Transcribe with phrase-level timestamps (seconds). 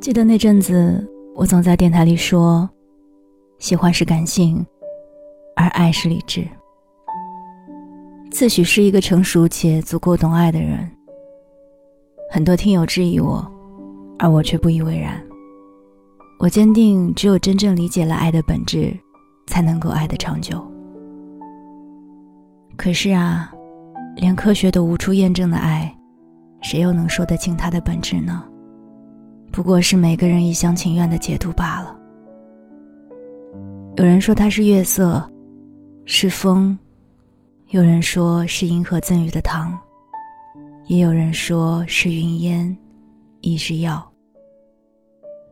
[0.00, 2.66] 记得那阵子，我总在电台里说，
[3.58, 4.64] 喜欢是感性，
[5.54, 6.42] 而爱是理智。
[8.30, 10.90] 自诩是一个成熟且足够懂爱的人，
[12.30, 13.46] 很多听友质疑我，
[14.18, 15.22] 而我却不以为然。
[16.38, 18.98] 我坚定，只有真正理解了爱的本质，
[19.48, 20.66] 才能够爱得长久。
[22.74, 23.52] 可是啊，
[24.16, 25.94] 连科学都无处验证的爱，
[26.62, 28.42] 谁又能说得清它的本质呢？
[29.60, 31.94] 不过是每个人一厢情愿的解读罢了。
[33.96, 35.22] 有人说它是月色，
[36.06, 36.74] 是风；
[37.68, 39.78] 有人说是银河赠予的糖；
[40.86, 42.74] 也有人说是云烟，
[43.42, 44.02] 亦是药。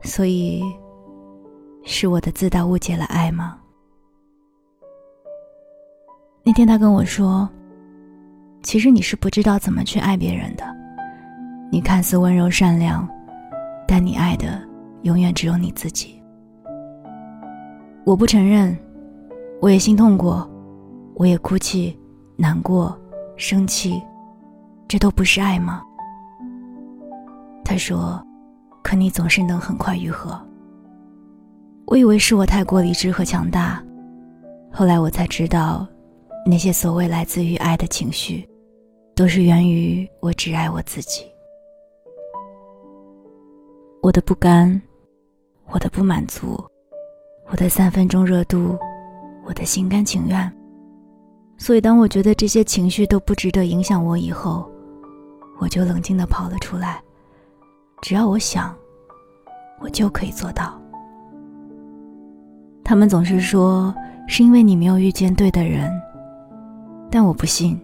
[0.03, 0.65] 所以，
[1.85, 3.59] 是我的自大误解了爱吗？
[6.43, 7.47] 那天他跟我说
[8.65, 10.65] ：“其实你是不知道怎么去爱别人的，
[11.71, 13.07] 你看似温柔善良。”
[13.91, 14.63] 但你爱的
[15.05, 16.23] 永远只有你自己。
[18.05, 18.77] 我不承认，
[19.63, 20.49] 我也心痛过，
[21.15, 21.99] 我也哭泣、
[22.37, 22.95] 难过、
[23.37, 23.99] 生气，
[24.87, 25.83] 这都不是爱吗？
[27.65, 28.23] 他说
[28.85, 30.39] ：“可你总是能很快愈合。”
[31.87, 33.83] 我以为是我太过理智和强大，
[34.71, 35.87] 后来我才知道，
[36.45, 38.47] 那些所谓来自于爱的情绪，
[39.15, 41.25] 都是源于我只爱我自己。
[44.09, 44.81] 我的不甘，
[45.67, 46.59] 我的不满足，
[47.51, 48.75] 我的三分钟热度，
[49.45, 50.51] 我的心甘情愿。
[51.59, 54.67] 所以，当我觉得这些情绪都不值得影响我以后，
[55.59, 57.03] 我就冷静的跑了出来。
[58.01, 58.75] 只要我想，
[59.79, 60.81] 我就可以做到。
[62.83, 63.95] 他们总是说
[64.27, 65.93] 是因为你没有遇见对的人，
[67.11, 67.79] 但我不信。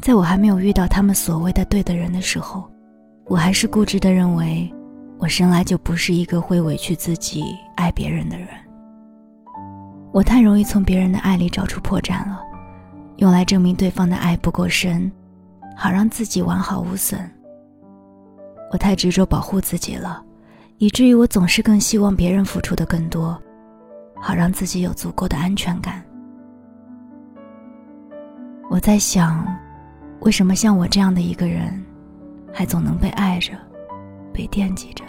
[0.00, 2.64] 在我还没有遇到他们所谓的对的人的时候，
[3.26, 4.74] 我还是固执的认为。
[5.18, 8.48] 我生来就不是一个会委屈自己爱别人的人。
[10.12, 12.40] 我太容易从别人的爱里找出破绽了，
[13.16, 15.10] 用来证明对方的爱不够深，
[15.76, 17.18] 好让自己完好无损。
[18.70, 20.22] 我太执着保护自己了，
[20.78, 23.40] 以至于我总是更希望别人付出的更多，
[24.16, 26.02] 好让自己有足够的安全感。
[28.70, 29.46] 我在想，
[30.20, 31.84] 为什么像我这样的一个人，
[32.52, 33.52] 还总能被爱着，
[34.34, 35.04] 被惦记着？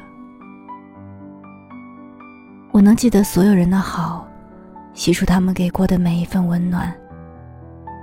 [2.72, 4.28] 我能记得所有人的好，
[4.94, 6.94] 细数他们给过的每一份温暖，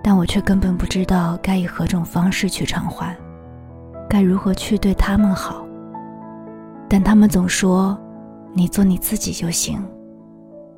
[0.03, 3.16] 但我却根本不知道该以何种方式去偿还，
[4.09, 5.65] 该如何去对他们好。
[6.88, 7.97] 但他们总说
[8.53, 9.82] ：“你做你自己就行，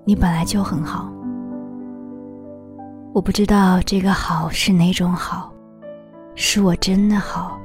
[0.04, 1.10] 你本来就很好。”
[3.14, 5.52] 我不知道这个好是哪种好，
[6.34, 7.58] 是我真的好，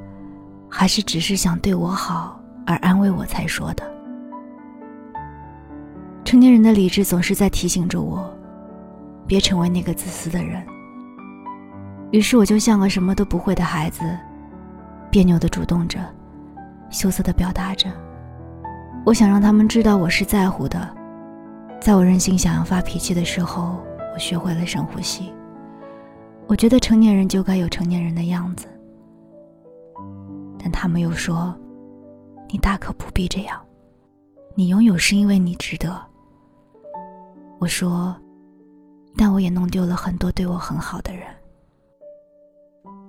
[0.68, 2.39] 还是只是想对我好
[2.70, 3.82] 而安慰我才说的。
[6.24, 8.32] 成年人的理智总是在提醒着我，
[9.26, 10.64] 别成为那个自私的人。
[12.12, 14.16] 于是我就像个什么都不会的孩子，
[15.10, 15.98] 别扭的主动着，
[16.90, 17.90] 羞涩的表达着。
[19.04, 20.88] 我想让他们知道我是在乎的。
[21.80, 23.80] 在我任性想要发脾气的时候，
[24.14, 25.32] 我学会了深呼吸。
[26.46, 28.68] 我觉得成年人就该有成年人的样子。
[30.62, 31.52] 但他们又说
[32.50, 33.60] ：“你大可不必这样，
[34.54, 36.00] 你拥有是因为你值得。”
[37.60, 38.16] 我说，
[39.16, 41.26] 但我也弄丢了很多对我很好的人。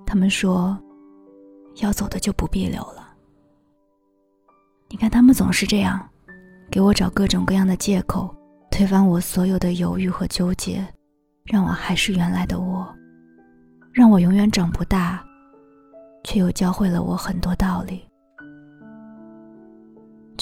[0.06, 0.78] 他们说，
[1.76, 3.08] 要走的就不必留了。
[4.88, 6.06] 你看，他们总是这样，
[6.70, 8.34] 给我找各种各样的借口，
[8.70, 10.86] 推翻我所有的犹豫和纠结，
[11.44, 12.86] 让我还是原来的我，
[13.90, 15.24] 让我永远长不大，
[16.24, 18.04] 却又教会了我很多道理。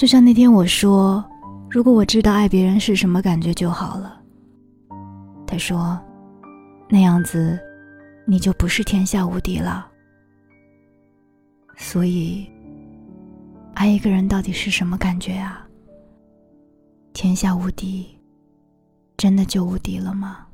[0.01, 1.23] 就像那天我说。
[1.69, 4.19] 如果我知道爱别人是什么感觉就好了。
[5.45, 5.97] 他说
[6.89, 7.57] ：“那样子，
[8.25, 9.87] 你就不是天下无敌了。”
[11.77, 12.49] 所以，
[13.75, 15.65] 爱一个人到底是什么感觉啊？
[17.13, 18.07] 天下无敌，
[19.15, 20.47] 真的就无敌了吗？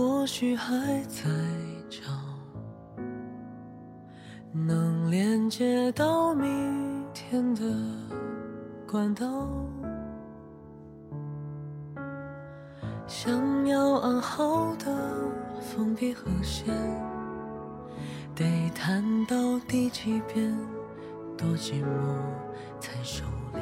[0.00, 0.72] 或许还
[1.08, 1.28] 在
[1.90, 2.10] 找
[4.50, 7.60] 能连接到明天的
[8.90, 9.46] 管道，
[13.06, 14.86] 想要安好的
[15.60, 16.74] 封闭和弦，
[18.34, 20.50] 得弹到第几遍，
[21.36, 21.86] 多寂寞
[22.80, 23.22] 才收
[23.52, 23.60] 敛。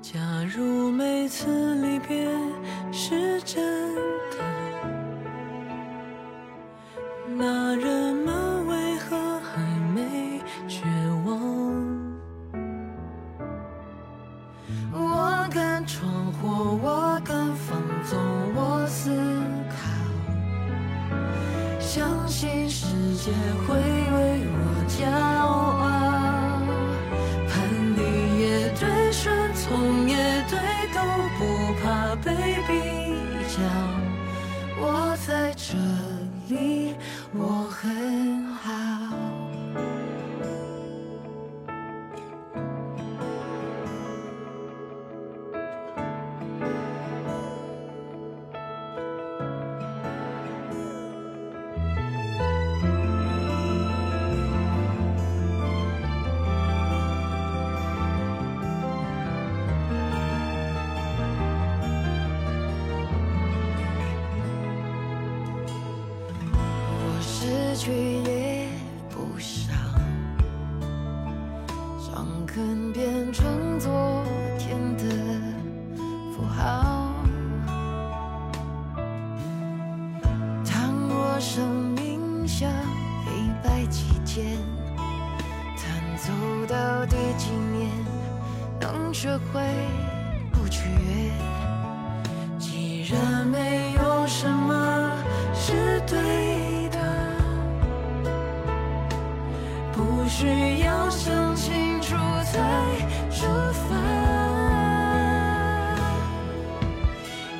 [0.00, 0.20] 假
[0.56, 2.28] 如每次离别
[2.92, 3.92] 是真
[4.30, 4.65] 的，
[7.34, 9.60] 那人们为何还
[9.94, 10.84] 没绝
[11.24, 11.26] 望？
[14.92, 18.18] 我敢闯祸，我敢放纵，
[18.54, 19.10] 我思
[19.68, 19.74] 考，
[21.80, 22.86] 相信世
[23.16, 23.32] 界
[23.66, 24.56] 会为我
[24.88, 25.35] 骄
[72.56, 74.24] 伤痕变成昨
[74.58, 75.04] 天的
[76.32, 77.12] 符号。
[80.64, 82.70] 当我生命像
[83.26, 83.30] 黑
[83.62, 84.56] 白棋间，
[85.76, 86.32] 弹奏
[86.66, 87.90] 到第几年，
[88.80, 89.60] 能学会
[90.50, 91.30] 不取悦。
[92.58, 95.12] 既然没有什么
[95.52, 96.98] 是对的，
[99.92, 101.85] 不需要想清楚
[102.52, 102.54] 再
[103.30, 103.88] 出发。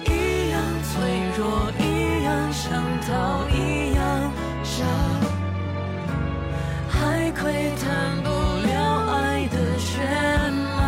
[0.05, 0.11] 一
[0.51, 0.95] 样脆
[1.37, 1.43] 弱，
[1.79, 1.83] 一
[2.25, 2.65] 样想
[3.07, 4.01] 逃，一样
[4.63, 4.85] 傻，
[6.89, 7.85] 还窥探
[8.23, 8.71] 不了
[9.13, 9.85] 爱的全
[10.53, 10.79] 貌。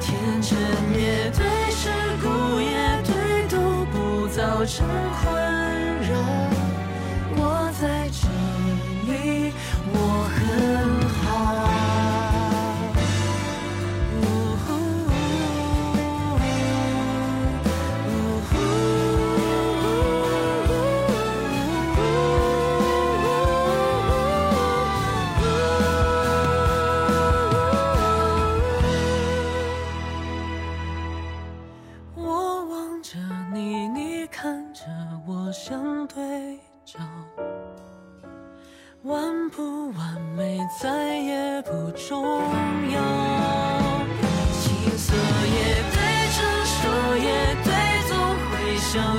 [0.00, 0.12] 天
[0.42, 0.52] 真
[1.00, 1.40] 也对，
[1.70, 1.82] 世
[2.22, 2.26] 故
[2.60, 3.12] 也对，
[3.48, 4.86] 都不造成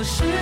[0.06, 0.35] 是。